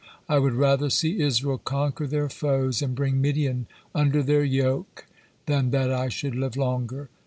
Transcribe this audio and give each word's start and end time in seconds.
I 0.27 0.39
would 0.39 0.55
rather 0.55 0.89
see 0.89 1.19
Israel 1.21 1.59
conquer 1.59 2.07
their 2.07 2.27
foes 2.27 2.81
and 2.81 2.95
bring 2.95 3.21
Midian 3.21 3.67
under 3.93 4.23
their 4.23 4.43
yoke 4.43 5.05
than 5.45 5.69
that 5.69 5.91
I 5.91 6.09
should 6.09 6.33
live 6.33 6.57
longer." 6.57 7.11